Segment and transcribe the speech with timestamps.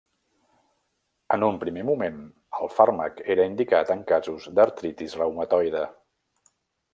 [1.35, 2.17] En un primer moment,
[2.61, 5.85] el fàrmac era indicat en casos d'artritis reumatoide.